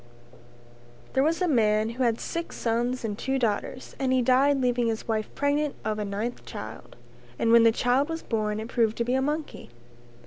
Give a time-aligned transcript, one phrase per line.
[1.13, 4.59] There was once a man who had six sons and two daughters and he died
[4.59, 6.95] leaving his wife pregnant of a ninth child.
[7.37, 9.69] And when the child was born it proved to be a monkey.